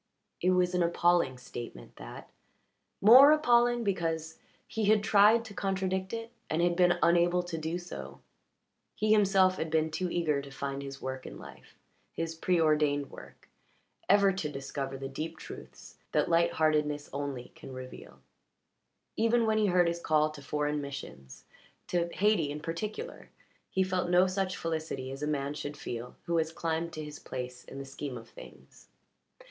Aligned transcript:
It 0.41 0.49
was 0.49 0.73
an 0.73 0.81
appalling 0.81 1.37
statement, 1.37 1.97
that 1.97 2.27
more 3.01 3.31
appalling 3.31 3.83
because 3.83 4.39
he 4.65 4.85
had 4.85 5.03
tried 5.03 5.45
to 5.45 5.53
contradict 5.53 6.11
it 6.11 6.31
and 6.49 6.59
had 6.59 6.75
been 6.75 6.97
unable 7.03 7.43
to 7.43 7.55
do 7.59 7.77
so. 7.77 8.19
He 8.95 9.11
himself 9.13 9.57
had 9.57 9.69
been 9.69 9.91
too 9.91 10.09
eager 10.09 10.41
to 10.41 10.49
find 10.49 10.81
his 10.81 11.03
work 11.03 11.27
in 11.27 11.37
life 11.37 11.77
his 12.13 12.33
pre 12.33 12.59
ordained 12.59 13.11
work 13.11 13.47
ever 14.09 14.33
to 14.33 14.49
discover 14.51 14.97
the 14.97 15.07
deep 15.07 15.37
truths 15.37 15.99
that 16.13 16.27
light 16.27 16.53
heartedness 16.53 17.07
only 17.13 17.51
can 17.53 17.71
reveal; 17.71 18.21
even 19.15 19.45
when 19.45 19.59
he 19.59 19.67
heard 19.67 19.87
his 19.87 19.99
call 19.99 20.31
to 20.31 20.41
foreign 20.41 20.81
missions 20.81 21.45
to 21.89 22.09
Hayti, 22.15 22.49
in 22.49 22.59
particular 22.61 23.29
he 23.69 23.83
felt 23.83 24.09
no 24.09 24.25
such 24.25 24.57
felicity 24.57 25.11
as 25.11 25.21
a 25.21 25.27
man 25.27 25.53
should 25.53 25.77
feel 25.77 26.15
who 26.23 26.37
has 26.39 26.51
climbed 26.51 26.91
to 26.93 27.03
his 27.05 27.19
place 27.19 27.63
in 27.65 27.77
the 27.77 27.85
scheme 27.85 28.17
of 28.17 28.27
things. 28.27 28.87